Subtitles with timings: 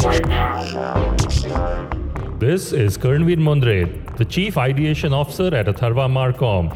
[0.00, 0.16] This
[2.72, 6.72] is Karnvir Mundrey, the Chief Ideation Officer at Atharva Marcom,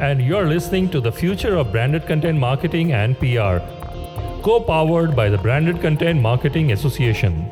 [0.00, 3.60] and you're listening to the future of branded content marketing and PR,
[4.42, 7.48] co-powered by the Branded Content Marketing Association.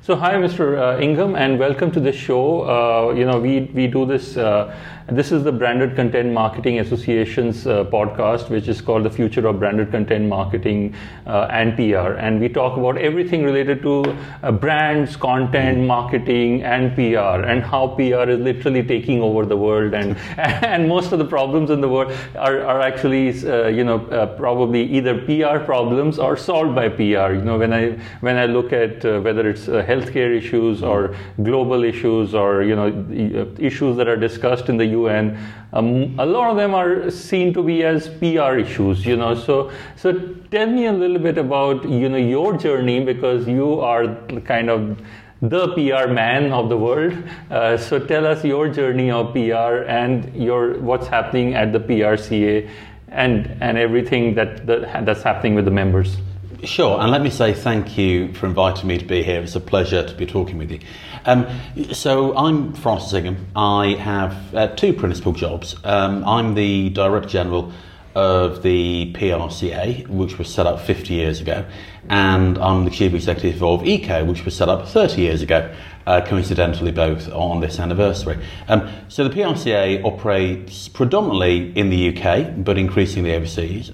[0.00, 0.78] So hi, Mr.
[0.78, 2.62] Uh, Ingham, and welcome to the show.
[2.62, 4.36] Uh, you know, we we do this.
[4.36, 4.72] Uh,
[5.10, 9.58] this is the Branded Content Marketing Association's uh, podcast, which is called The Future of
[9.58, 10.94] Branded Content Marketing
[11.26, 12.18] uh, and PR.
[12.18, 14.04] And we talk about everything related to
[14.42, 19.94] uh, brands, content, marketing, and PR, and how PR is literally taking over the world.
[19.94, 24.06] And, and most of the problems in the world are, are actually, uh, you know,
[24.08, 27.32] uh, probably either PR problems or solved by PR.
[27.32, 31.82] You know, when I, when I look at uh, whether it's healthcare issues or global
[31.82, 35.38] issues or, you know, issues that are discussed in the UN.
[35.72, 39.34] Um, a lot of them are seen to be as PR issues, you know.
[39.34, 40.12] So, so
[40.50, 45.00] tell me a little bit about you know your journey because you are kind of
[45.40, 47.14] the PR man of the world.
[47.50, 52.68] Uh, so tell us your journey of PR and your what's happening at the PRCA
[53.08, 56.16] and and everything that, that that's happening with the members.
[56.64, 59.40] Sure, and let me say thank you for inviting me to be here.
[59.40, 60.80] It's a pleasure to be talking with you.
[61.24, 61.46] Um,
[61.92, 63.46] so, I'm Francis Ingham.
[63.54, 65.76] I have uh, two principal jobs.
[65.84, 67.72] Um, I'm the Director General
[68.16, 71.64] of the PRCA, which was set up 50 years ago,
[72.08, 75.72] and I'm the Chief Executive of ICCO, which was set up 30 years ago,
[76.08, 78.36] uh, coincidentally, both on this anniversary.
[78.66, 83.92] Um, so, the PRCA operates predominantly in the UK, but increasingly overseas.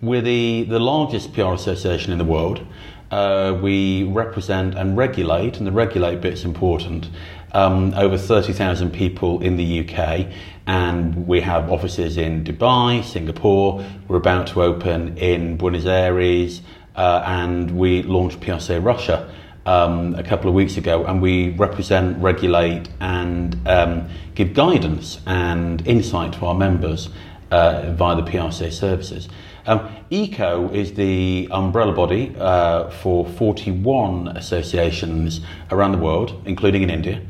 [0.00, 2.64] We're the, the largest PR association in the world.
[3.10, 7.08] Uh, we represent and regulate, and the regulate bit's important,
[7.50, 10.28] um, over 30,000 people in the UK,
[10.68, 13.84] and we have offices in Dubai, Singapore.
[14.06, 16.62] We're about to open in Buenos Aires,
[16.94, 19.28] uh, and we launched PRCA Russia
[19.66, 25.84] um, a couple of weeks ago, and we represent, regulate, and um, give guidance and
[25.88, 27.08] insight to our members
[27.50, 29.28] uh, via the PRCA services.
[29.66, 36.90] Um, ICCO is the umbrella body uh, for 41 associations around the world, including in
[36.90, 37.20] India.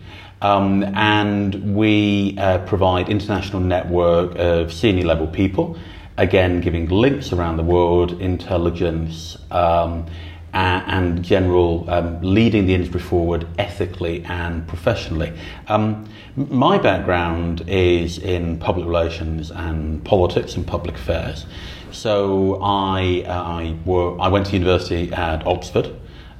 [0.41, 5.77] Um, and we uh, provide international network of senior level people,
[6.17, 10.07] again giving links around the world, intelligence, um,
[10.53, 15.33] and general um, leading the industry forward ethically and professionally.
[15.67, 21.47] Um, my background is in public relations and politics and public affairs.
[21.99, 25.87] So I, uh, I, were, I went to university at Oxford,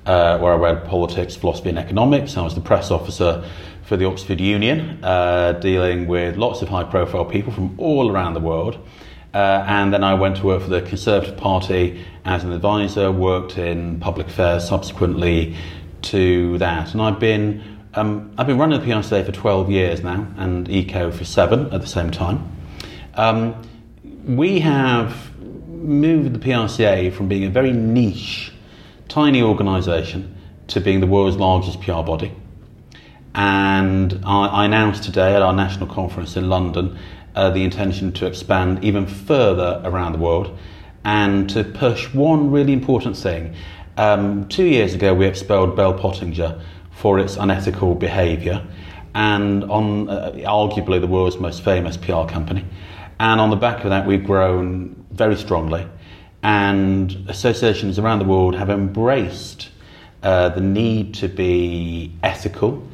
[0.07, 2.37] uh, where I read politics, philosophy, and economics.
[2.37, 3.45] I was the press officer
[3.83, 8.35] for the Oxford Union, uh, dealing with lots of high profile people from all around
[8.35, 8.79] the world.
[9.35, 13.59] Uh, and then I went to work for the Conservative Party as an advisor, worked
[13.59, 15.57] in public affairs subsequently
[16.03, 16.93] to that.
[16.93, 21.13] And I've been, um, I've been running the PRCA for 12 years now and ICCO
[21.13, 22.49] for seven at the same time.
[23.17, 23.61] Um,
[24.25, 25.28] we have
[25.89, 28.53] moved the PRCA from being a very niche,
[29.09, 30.37] tiny organisation
[30.69, 32.33] to being the world's largest PR body.
[33.35, 36.99] And I, I announced today at our national conference in London
[37.35, 40.57] uh, the intention to expand even further around the world
[41.05, 43.55] and to push one really important thing.
[43.97, 46.61] Um, two years ago, we expelled Bell Pottinger
[46.91, 48.67] for its unethical behaviour,
[49.15, 52.65] and on uh, arguably the world's most famous PR company.
[53.21, 55.87] And on the back of that, we've grown very strongly.
[56.43, 59.71] And associations around the world have embraced
[60.23, 62.87] uh, the need to be ethical,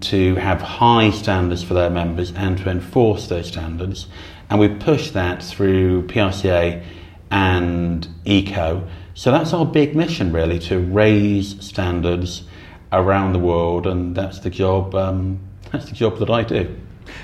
[0.00, 4.06] to have high standards for their members, and to enforce those standards.
[4.50, 6.82] And we push that through PRCA
[7.30, 8.88] and ICCO.
[9.14, 12.44] So that's our big mission, really, to raise standards
[12.92, 14.94] around the world, and that's the job.
[14.94, 15.40] Um,
[15.72, 16.76] that's the job that I do.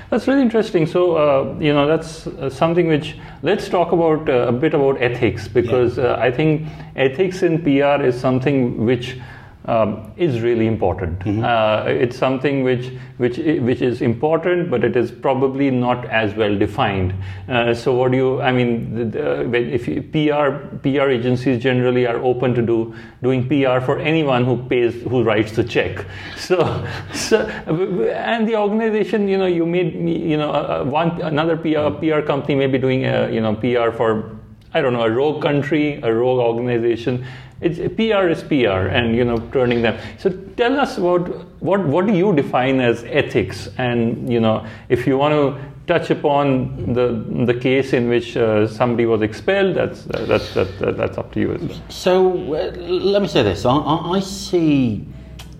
[0.09, 0.85] That's really interesting.
[0.85, 5.01] So, uh, you know, that's uh, something which let's talk about uh, a bit about
[5.01, 6.03] ethics because yeah.
[6.03, 9.17] Uh, I think ethics in PR is something which
[9.67, 11.19] um, is really important.
[11.19, 11.43] Mm-hmm.
[11.43, 16.57] Uh, it's something which which which is important, but it is probably not as well
[16.57, 17.13] defined.
[17.49, 18.41] Uh, so, what do you?
[18.41, 23.47] I mean, the, the, if you, PR PR agencies generally are open to do doing
[23.47, 26.05] PR for anyone who pays who writes the check.
[26.45, 31.89] So, so and the organization, you know, you made you know uh, one another PR
[31.99, 34.37] PR company may be doing a, you know PR for
[34.75, 37.25] I don't know a rogue country, a rogue organization
[37.61, 39.97] it's PR is PR, and you know turning them.
[40.17, 41.27] So tell us about
[41.61, 46.09] what what do you define as ethics, and you know if you want to touch
[46.09, 51.17] upon the the case in which uh, somebody was expelled, that's uh, that's that, that's
[51.17, 51.81] up to you as well.
[51.89, 55.07] So uh, let me say this: I, I, see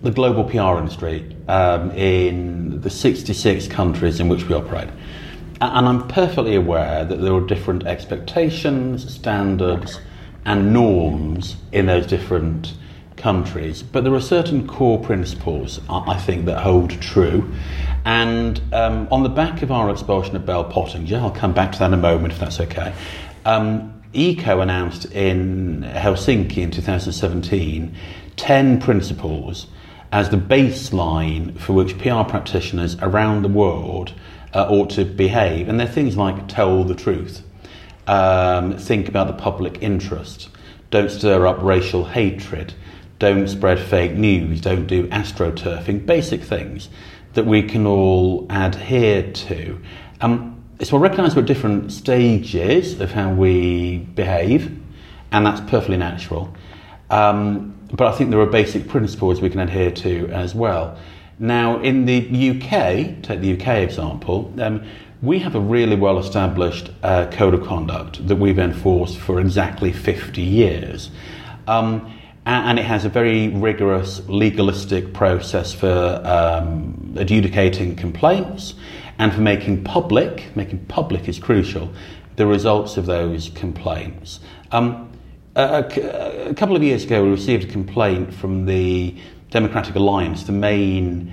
[0.02, 4.88] the global PR industry um, in the 66 countries in which we operate,
[5.62, 10.00] and I'm perfectly aware that there are different expectations, standards,
[10.46, 12.72] and norms in those different
[13.16, 13.82] countries.
[13.82, 17.52] But there are certain core principles I think that hold true.
[18.04, 21.78] And um, on the back of our expulsion of Bell Pottinger, I'll come back to
[21.80, 22.94] that in a moment if that's okay.
[23.44, 27.94] Um, ICCO announced in Helsinki in 2017
[28.36, 29.66] 10 principles
[30.12, 34.12] as the baseline for which PR practitioners around the world
[34.54, 35.68] uh, ought to behave.
[35.68, 37.42] And they're things like tell the truth,
[38.06, 40.48] um, think about the public interest,
[40.90, 42.74] don't stir up racial hatred,
[43.18, 46.88] don't spread fake news, don't do astroturfing, basic things
[47.34, 49.80] that we can all adhere to.
[50.20, 54.78] Um, so I recognise we're at different stages of how we behave,
[55.32, 56.54] and that's perfectly natural.
[57.10, 60.98] Um, but I think there are basic principles we can adhere to as well.
[61.38, 64.86] Now, in the UK, take the UK example, um,
[65.22, 69.92] we have a really well established uh, code of conduct that we've enforced for exactly
[69.92, 71.10] 50 years.
[71.66, 72.12] Um,
[72.44, 78.74] and it has a very rigorous legalistic process for um, adjudicating complaints
[79.18, 81.92] and for making public, making public is crucial,
[82.36, 84.38] the results of those complaints.
[84.70, 85.10] Um,
[85.56, 89.16] a, a, couple of years ago, we received a complaint from the
[89.50, 91.32] Democratic Alliance, the main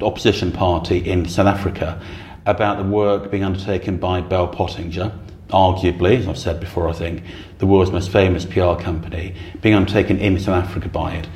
[0.00, 2.00] opposition party in South Africa,
[2.46, 5.12] about the work being undertaken by Bell Pottinger
[5.50, 7.22] arguably, as I've said before, I think,
[7.58, 11.28] the world's most famous PR company, being undertaken in South Africa by it.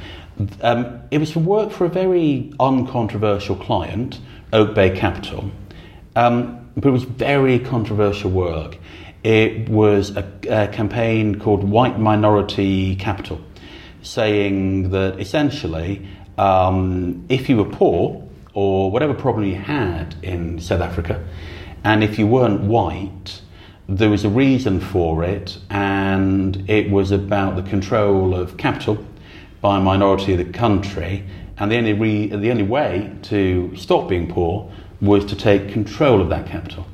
[0.62, 4.20] Um, it was for work for a very uncontroversial client,
[4.52, 5.50] Oakbay Capital,
[6.16, 8.78] um, but it was very controversial work.
[9.22, 13.40] It was a, a campaign called White Minority Capital,
[14.02, 16.06] saying that essentially,
[16.38, 21.24] um, if you were poor or whatever problem you had in South Africa,
[21.84, 23.40] and if you weren't white,
[23.88, 29.04] there was a reason for it, and it was about the control of capital
[29.60, 31.24] by a minority of the country.
[31.58, 36.20] And the only, re- the only way to stop being poor was to take control
[36.20, 36.86] of that capital.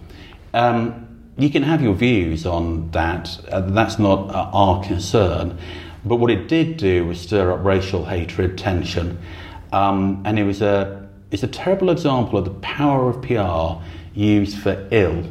[0.54, 1.06] Um,
[1.38, 5.58] you can have your views on that, uh, that's not uh, our concern.
[6.04, 9.18] But what it did do was stir up racial hatred, tension,
[9.72, 13.82] um, and it was a, it's a terrible example of the power of PR
[14.18, 15.24] used for ill.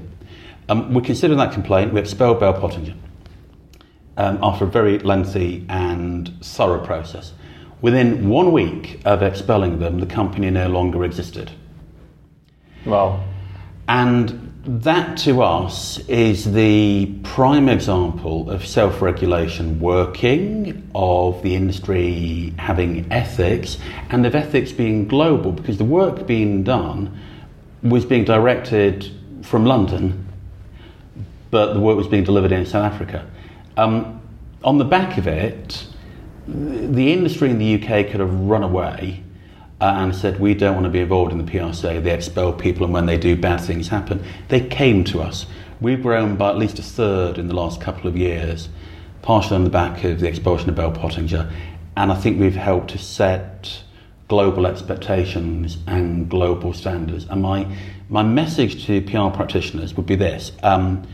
[0.67, 2.95] Um, we considered that complaint, we expelled Bell Pottinger
[4.17, 7.33] um, after a very lengthy and thorough process.
[7.81, 11.51] Within one week of expelling them, the company no longer existed.
[12.85, 13.23] Wow.
[13.87, 22.53] And that to us is the prime example of self regulation working, of the industry
[22.57, 23.77] having ethics,
[24.09, 27.19] and of ethics being global because the work being done
[27.83, 29.11] was being directed
[29.43, 30.25] from London
[31.55, 33.25] but the work was being delivered in South Africa.
[33.77, 34.21] Um,
[34.65, 35.87] on the back of it,
[36.47, 39.23] the industry in the UK could have run away
[39.81, 42.01] uh, and said, We don't want to be involved in the PRC.
[42.03, 44.23] They expel people, and when they do, bad things happen.
[44.47, 45.45] They came to us.
[45.81, 48.69] We've grown by at least a third in the last couple of years,
[49.21, 51.51] partially on the back of the expulsion of Bell Pottinger.
[51.97, 53.83] And I think we've helped to set
[54.27, 57.25] global expectations and global standards.
[57.29, 57.67] And my,
[58.09, 60.51] my message to PR practitioners would be this.
[60.63, 61.07] Um,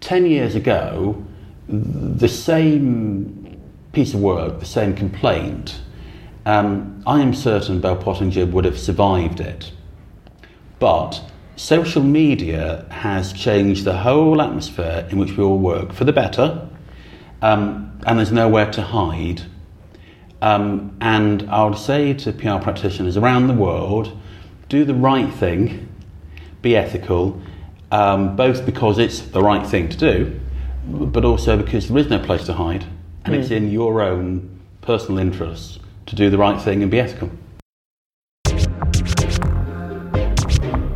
[0.00, 1.24] 10 years ago,
[1.68, 3.60] the same
[3.92, 5.80] piece of work, the same complaint,
[6.46, 9.72] um, I am certain Bell Pottinger would have survived it.
[10.78, 11.22] But
[11.56, 16.66] social media has changed the whole atmosphere in which we all work for the better,
[17.42, 19.42] um, and there's nowhere to hide.
[20.42, 24.18] Um, and I would say to PR practitioners around the world
[24.70, 25.88] do the right thing,
[26.62, 27.42] be ethical,
[27.92, 30.40] um, both because it's the right thing to do,
[30.86, 32.86] but also because there is no place to hide,
[33.24, 33.38] and mm.
[33.38, 33.54] it's hmm.
[33.54, 35.78] in your own personal interests
[36.10, 37.30] to do the right thing and be ethical.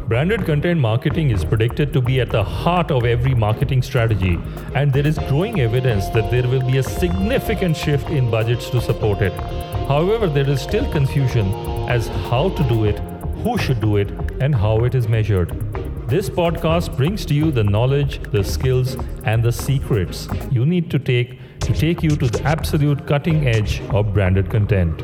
[0.08, 4.38] Branded content marketing is predicted to be at the heart of every marketing strategy,
[4.74, 8.80] and there is growing evidence that there will be a significant shift in budgets to
[8.80, 9.32] support it.
[9.88, 11.46] However, there is still confusion
[11.88, 12.98] as how to do it,
[13.44, 15.50] who should do it, and how it is measured.
[16.08, 20.98] This podcast brings to you the knowledge, the skills, and the secrets you need to
[20.98, 25.02] take to take you to the absolute cutting edge of branded content.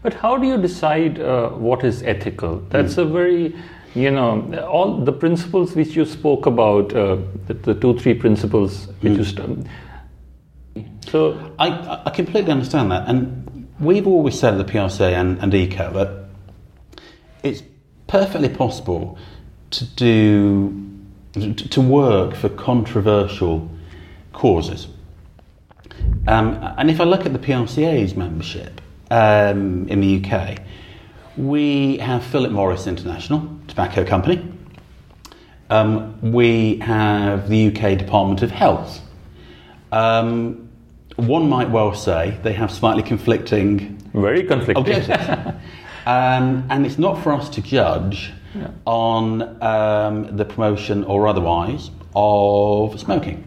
[0.00, 2.60] But how do you decide uh, what is ethical?
[2.70, 3.02] That's mm.
[3.02, 3.56] a very,
[3.98, 8.86] you know, all the principles which you spoke about, uh, the, the, two, three principles
[9.00, 9.18] which mm.
[9.18, 9.66] you st-
[11.10, 15.52] So I, I completely understand that, and we've always said at the PRCA and, and
[15.52, 16.24] ICCO that
[17.42, 17.62] it's
[18.06, 19.18] perfectly possible
[19.70, 20.84] to do
[21.32, 23.70] to work for controversial
[24.32, 24.88] causes.
[26.26, 30.58] Um, and if I look at the PRCA's membership um, in the UK,
[31.38, 34.44] we have Philip Morris International Tobacco Company.
[35.70, 39.00] Um, we have the UK Department of Health.
[39.92, 40.68] Um,
[41.14, 43.98] one might well say they have slightly conflicting.
[44.12, 44.84] Very conflicting.
[44.84, 45.54] Objectives.
[46.06, 48.70] Um, and it's not for us to judge yeah.
[48.86, 53.46] on um, the promotion or otherwise of smoking.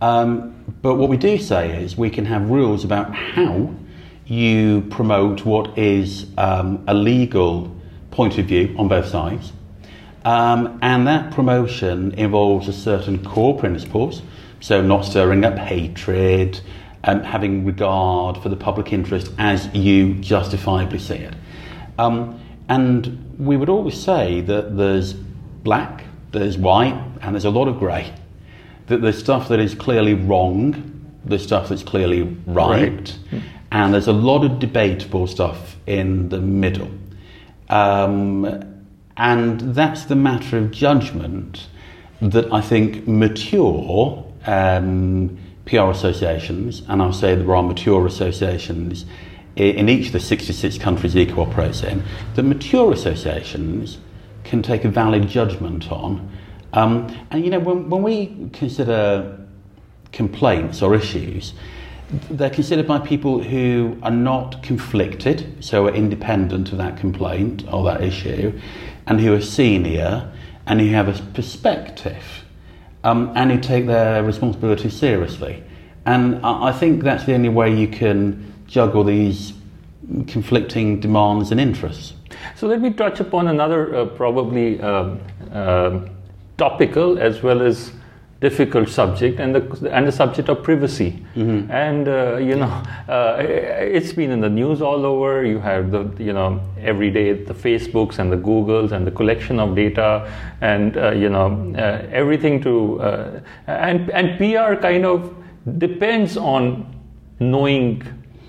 [0.00, 3.72] Um, but what we do say is we can have rules about how
[4.28, 7.74] you promote what is um, a legal
[8.10, 9.52] point of view on both sides.
[10.24, 14.22] Um, and that promotion involves a certain core principles,
[14.60, 16.60] so not stirring up hatred,
[17.04, 21.34] um, having regard for the public interest as you justifiably see it.
[21.98, 27.68] Um, and we would always say that there's black, there's white, and there's a lot
[27.68, 28.12] of grey.
[28.88, 33.18] That there's stuff that is clearly wrong, there's stuff that's clearly right, right.
[33.70, 36.90] And there's a lot of debatable stuff in the middle.
[37.68, 38.64] Um,
[39.16, 41.68] and that's the matter of judgment
[42.20, 49.04] that I think mature um, PR associations, and I'll say there are mature associations
[49.56, 52.02] in each of the 66 countries ICCO operates in,
[52.36, 53.98] that mature associations
[54.44, 56.30] can take a valid judgment on.
[56.72, 59.38] Um, and you know, when, when we consider
[60.12, 61.54] complaints or issues,
[62.30, 67.84] they're considered by people who are not conflicted, so are independent of that complaint or
[67.84, 68.58] that issue,
[69.06, 70.30] and who are senior
[70.66, 72.44] and who have a perspective
[73.04, 75.62] um, and who take their responsibility seriously.
[76.06, 79.52] And I, think that's the only way you can juggle these
[80.26, 82.14] conflicting demands and interests.
[82.56, 85.16] So let me touch upon another uh, probably uh,
[85.52, 86.08] uh,
[86.56, 87.92] topical as well as
[88.40, 91.68] difficult subject and the and the subject of privacy mm-hmm.
[91.72, 92.70] and uh, you know
[93.08, 97.32] uh, it's been in the news all over you have the you know every day
[97.32, 101.72] the facebooks and the googles and the collection of data and uh, you know
[102.12, 103.00] everything to
[103.66, 105.34] and and pr kind of
[105.78, 106.86] depends on
[107.40, 108.00] knowing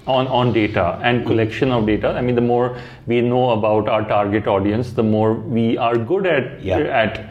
[0.06, 2.10] on, on data and collection of data.
[2.10, 6.26] I mean, the more we know about our target audience, the more we are good
[6.26, 6.80] at yeah.
[6.80, 7.24] at uh,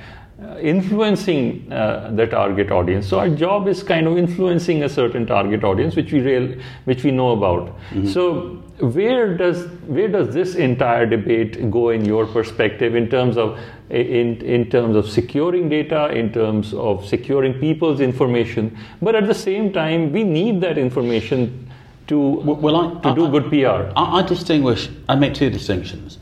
[0.61, 3.09] influencing uh, the target audience.
[3.09, 7.02] So our job is kind of influencing a certain target audience, which we real, which
[7.02, 7.66] we know about.
[7.66, 8.09] Mm-hmm.
[8.09, 13.59] So where does where does this entire debate go in your perspective in terms of
[13.90, 19.35] in in terms of securing data, in terms of securing people's information, but at the
[19.35, 21.68] same time we need that information
[22.07, 23.92] to well, I, to I, do I, good PR?
[23.97, 24.88] I, distinguish.
[25.09, 26.18] I make two distinctions.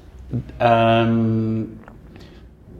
[0.58, 1.78] Um,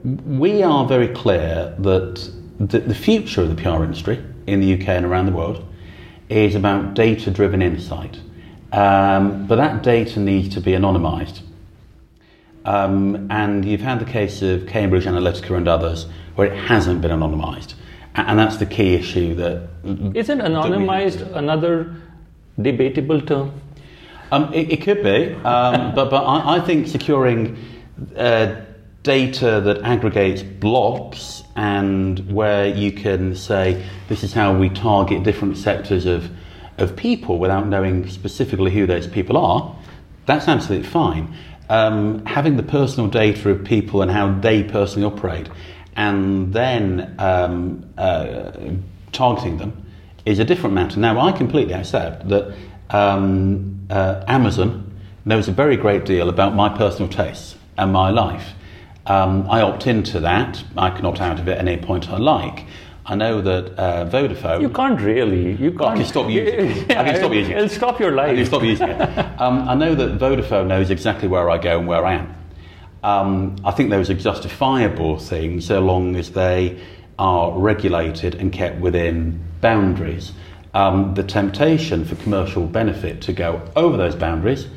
[0.07, 4.87] we are very clear that the, the future of the PR industry in the UK
[4.89, 5.65] and around the world
[6.29, 8.19] is about data-driven insight,
[8.71, 11.41] um, but that data needs to be anonymised.
[12.63, 17.11] Um, and you've had the case of Cambridge Analytica and others where it hasn't been
[17.11, 17.73] anonymised,
[18.15, 19.69] and that's the key issue that.
[20.15, 21.95] Isn't anonymised another
[22.61, 23.53] debatable term?
[24.31, 27.57] Um, it, it, could be, um, but, but I, I think securing
[28.17, 28.61] uh,
[29.07, 35.55] data that aggregates blocks and where you can say this is how we target different
[35.55, 36.29] sectors of,
[36.77, 39.73] of people without knowing specifically who those people are,
[40.25, 41.33] that's absolutely fine.
[41.69, 45.49] Um, having the personal data of people and how they personally operate
[45.95, 48.51] and then um, uh,
[49.13, 49.85] targeting them
[50.25, 50.99] is a different matter.
[50.99, 52.53] Now, I completely accept that
[52.89, 58.53] um, uh, Amazon knows a very great deal about my personal tastes and my life.
[59.07, 60.63] Um, I opt into that.
[60.77, 62.65] I can opt out of it at any point I like.
[63.05, 64.61] I know that uh, Vodafone.
[64.61, 65.53] You can't really.
[65.53, 65.91] You can't.
[65.91, 66.91] I can stop using it.
[66.91, 67.57] I can stop using it.
[67.57, 68.31] It'll stop your life.
[68.31, 69.01] I can stop using it.
[69.39, 72.35] Um, I know that Vodafone knows exactly where I go and where I am.
[73.03, 76.81] Um, I think those are justifiable things so long as they
[77.17, 80.33] are regulated and kept within boundaries.
[80.73, 84.67] Um, the temptation for commercial benefit to go over those boundaries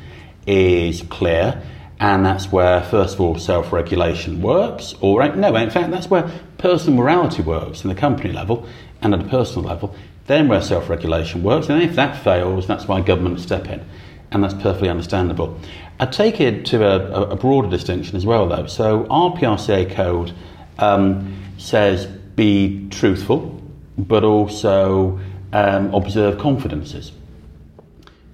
[0.47, 1.61] is clear,
[2.01, 6.31] and that's where, first of all, self regulation works, or no, in fact, that's where
[6.57, 8.67] personal morality works in the company level
[9.03, 9.95] and at a personal level.
[10.25, 13.85] Then, where self regulation works, and if that fails, that's why governments step in,
[14.31, 15.59] and that's perfectly understandable.
[15.99, 18.65] I take it to a, a broader distinction as well, though.
[18.65, 20.33] So, our PRCA code
[20.79, 23.61] um, says be truthful,
[23.99, 25.19] but also
[25.53, 27.11] um, observe confidences.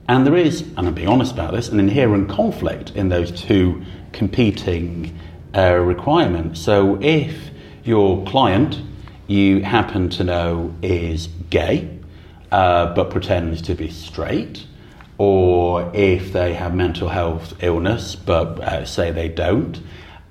[0.08, 3.84] And there is, and I'm being honest about this, an inherent conflict in those two
[4.14, 5.18] competing
[5.56, 6.62] uh, requirements.
[6.62, 7.50] So if
[7.84, 8.82] your client
[9.28, 11.90] you happen to know is gay
[12.52, 14.66] uh, but pretends to be straight,
[15.18, 19.82] or if they have mental health illness but uh, say they don't,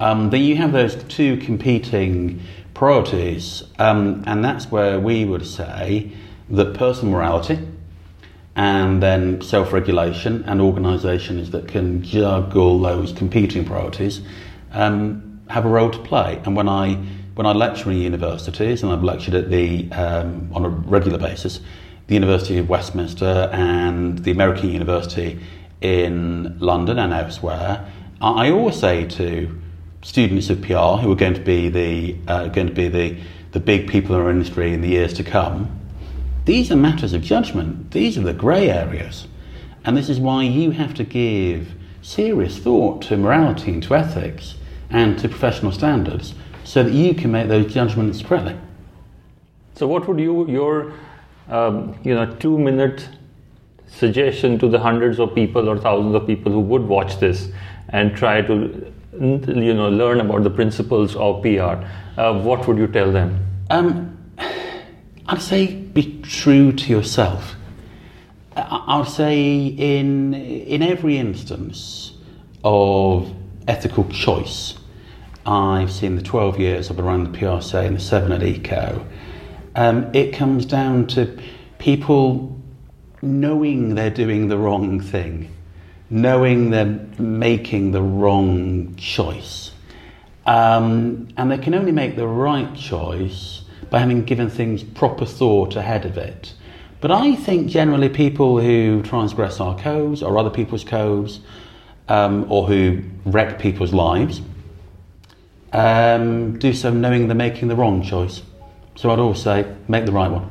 [0.01, 2.41] um, then you have those two competing
[2.73, 6.11] priorities, um, and that's where we would say
[6.49, 7.59] that personal morality
[8.57, 14.23] and then self regulation and organisations that can juggle those competing priorities
[14.73, 16.41] um, have a role to play.
[16.45, 16.95] And when I
[17.35, 21.61] when I lecture in universities, and I've lectured at the um, on a regular basis,
[22.07, 25.39] the University of Westminster and the American University
[25.83, 27.87] in London and elsewhere,
[28.23, 29.61] I always say to
[30.01, 33.19] students of PR who are going to be the uh, going to be the
[33.53, 35.86] the big people in our industry in the years to come
[36.47, 39.27] these are matters of judgment, these are the grey areas.
[39.85, 44.55] And this is why you have to give serious thought to morality and to ethics
[44.91, 46.35] and to professional standards
[46.65, 48.57] so that you can make those judgments correctly.
[49.75, 50.95] So, what would you, your
[51.49, 53.09] um, you know, two minute
[53.89, 57.51] suggestion to the hundreds of people or thousands of people who would watch this
[57.91, 61.85] and try to you know, learn about the principles of PR,
[62.21, 63.39] uh, what would you tell them?
[63.71, 64.17] Um,
[65.29, 67.57] I'd say be true to yourself.
[68.55, 72.13] I would say in in every instance
[72.63, 73.35] of
[73.67, 74.75] ethical choice,
[75.45, 79.05] I've seen the 12 years I've been around the PRCA and the 7 at ICCO,
[79.75, 81.39] um, it comes down to
[81.79, 82.57] people
[83.21, 85.51] knowing they're doing the wrong thing,
[86.09, 89.73] knowing they're making the wrong choice.
[90.47, 93.63] Um, and they can only make the right choice
[93.97, 96.53] by having given things proper thought ahead of it.
[97.01, 101.41] But I think generally people who transgress our codes or other people's codes
[102.07, 104.43] um, or who wreck people's lives
[105.73, 108.43] um, do so knowing they're making the wrong choice.
[108.97, 110.51] So I'd always say make the right one.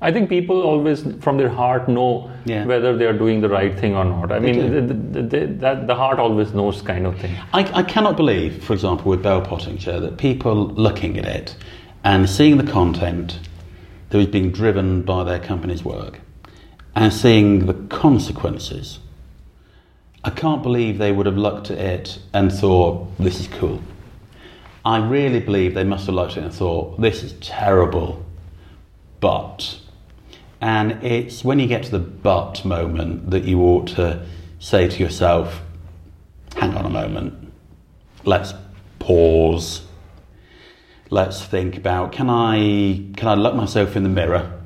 [0.00, 2.64] I think people always, from their heart, know yeah.
[2.66, 4.30] whether they are doing the right thing or not.
[4.30, 7.34] I they mean, the, the, the, the heart always knows, kind of thing.
[7.52, 11.56] I, I cannot believe, for example, with Bell Pottinger, that people looking at it
[12.04, 13.40] and seeing the content
[14.10, 16.20] that was being driven by their company's work
[16.94, 19.00] and seeing the consequences,
[20.22, 23.82] I can't believe they would have looked at it and thought, this is cool.
[24.84, 28.24] I really believe they must have looked at it and thought, this is terrible,
[29.20, 29.80] but.
[30.60, 34.24] And it's when you get to the but moment that you ought to
[34.58, 35.62] say to yourself,
[36.56, 37.52] hang on a moment,
[38.24, 38.52] let's
[38.98, 39.82] pause
[41.10, 44.60] let's think about can I can I look myself in the mirror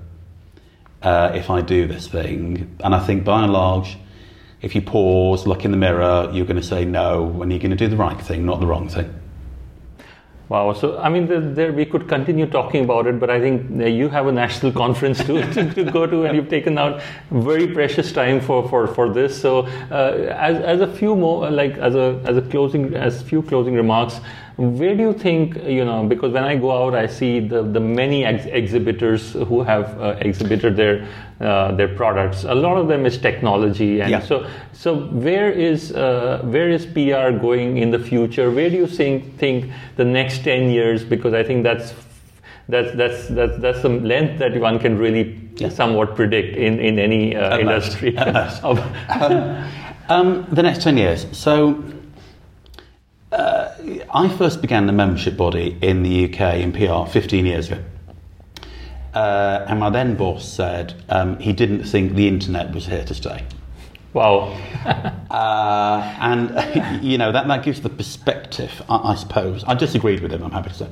[1.03, 2.77] uh, if I do this thing?
[2.83, 3.98] And I think by and large,
[4.62, 7.70] if you pause, look in the mirror, you're going to say no, and you're going
[7.70, 9.14] to do the right thing, not the wrong thing.
[10.48, 10.72] Wow.
[10.72, 14.09] So, I mean, there, there, we could continue talking about it, but I think you
[14.09, 18.12] have a national conference to, to, to, go to, and you've taken out very precious
[18.12, 19.38] time for, for, for this.
[19.38, 23.42] So, uh, as, as a few more, like as a, as a closing, as few
[23.42, 24.20] closing remarks,
[24.59, 27.79] where do you think, you know, because when I go out, I see the, the
[27.79, 31.07] many ex- exhibitors who have uh, exhibited their
[31.40, 32.42] uh, their products.
[32.42, 34.21] A lot of them is technology, and yeah.
[34.21, 38.51] so so where is uh, where is PR going in the future?
[38.51, 41.05] Where do you think think the next ten years?
[41.05, 41.94] Because I think that's
[42.68, 45.68] that's that's that's that's the length that one can really yeah.
[45.68, 48.18] somewhat predict in in any uh, industry.
[48.18, 49.71] um,
[50.09, 51.29] um, the next ten years.
[51.31, 51.85] So
[53.31, 53.67] uh,
[54.12, 57.83] I first began the membership body in the UK in PR 15 years ago.
[59.14, 63.14] Uh, and my then boss said um, he didn't think the internet was here to
[63.14, 63.44] stay.
[64.12, 64.53] Wow.
[65.31, 69.64] uh, and, you know, that, that gives the perspective, I, I, suppose.
[69.66, 70.88] I disagreed with him, I'm happy to say.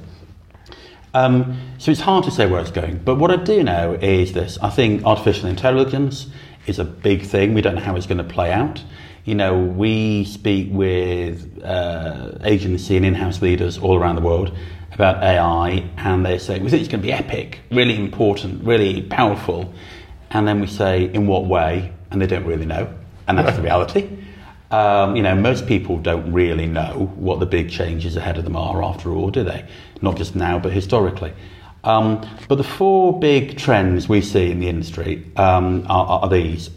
[1.14, 2.98] Um, so it's hard to say where it's going.
[2.98, 6.26] But what I do know is this I think artificial intelligence
[6.66, 7.54] is a big thing.
[7.54, 8.82] We don't know how it's going to play out
[9.26, 14.56] You know, we speak with uh, agency and in-house leaders all around the world
[14.92, 19.02] about AI, and they say we think it's going to be epic, really important, really
[19.02, 19.74] powerful,
[20.30, 22.88] and then we say in what way, and they don't really know,
[23.26, 24.08] and that's the reality.
[24.70, 28.54] Um, you know, most people don't really know what the big changes ahead of them
[28.54, 29.66] are after all, do they?
[30.02, 31.32] Not just now, but historically.
[31.82, 36.70] Um, but the four big trends we see in the industry um, are, are, these.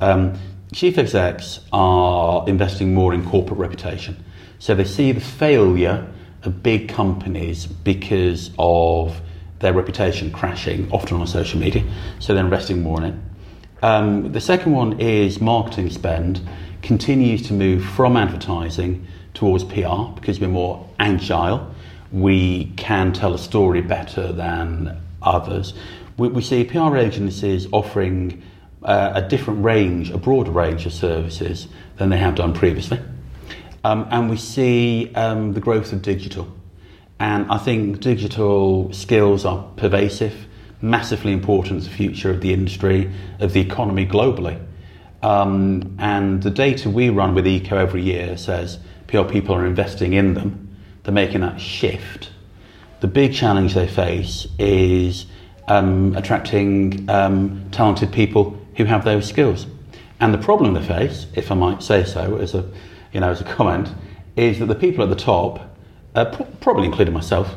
[0.71, 4.23] Chief execs are investing more in corporate reputation.
[4.59, 6.07] So they see the failure
[6.43, 9.19] of big companies because of
[9.59, 11.83] their reputation crashing, often on social media.
[12.19, 13.15] So they're investing more in it.
[13.81, 16.41] Um, the second one is marketing spend
[16.81, 21.73] continues to move from advertising towards PR because we're more agile.
[22.11, 25.73] We can tell a story better than others.
[26.17, 28.43] We, we see PR agencies offering
[28.83, 32.99] uh, a different range, a broader range of services than they have done previously.
[33.83, 36.51] Um, and we see um, the growth of digital.
[37.19, 40.47] And I think digital skills are pervasive,
[40.81, 44.61] massively important to the future of the industry, of the economy globally.
[45.21, 50.33] Um, and the data we run with ICCO every year says people are investing in
[50.33, 52.29] them, they're making that shift.
[53.01, 55.25] The big challenge they face is
[55.67, 59.67] um, attracting um, talented people who have those skills.
[60.21, 62.65] And the problem they face, if I might say so, as a,
[63.11, 63.89] you know, as a comment,
[64.37, 65.59] is that the people at the top,
[66.15, 67.55] uh, pro- probably including myself,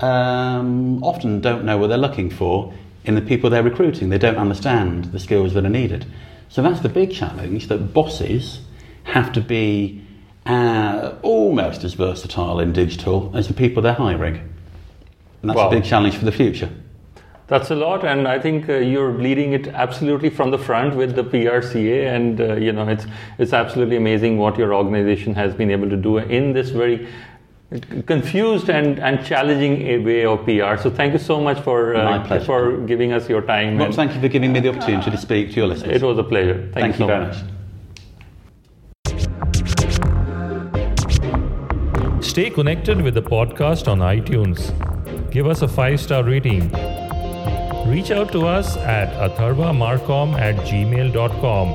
[0.00, 4.10] um, often don't know what they're looking for in the people they're recruiting.
[4.10, 6.04] They don't understand the skills that are needed.
[6.50, 8.60] So that's the big challenge that bosses
[9.04, 10.04] have to be
[10.44, 14.36] uh, almost as versatile in digital as the people they're hiring.
[15.40, 15.68] And that's wow.
[15.68, 16.70] a big challenge for the future.
[17.52, 21.14] That's a lot, and I think uh, you're leading it absolutely from the front with
[21.14, 23.04] the PRCA, and uh, you know it's
[23.36, 27.06] it's absolutely amazing what your organization has been able to do in this very
[28.06, 30.82] confused and, and challenging way of PR.
[30.82, 33.76] So thank you so much for uh, for giving us your time.
[33.76, 35.96] Well, thank you for giving me the opportunity to speak to your listeners.
[35.96, 36.70] It was a pleasure.
[36.72, 37.36] Thank, thank you, you very much.
[42.16, 42.24] much.
[42.24, 44.72] Stay connected with the podcast on iTunes.
[45.30, 46.70] Give us a five star rating.
[47.86, 51.68] Reach out to us at atharvamarcom at gmail.com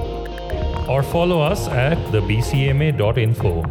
[0.89, 3.63] or follow us at thebcma.info.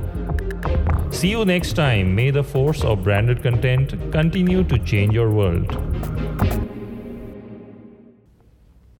[1.12, 2.14] See you next time.
[2.14, 5.72] May the force of branded content continue to change your world.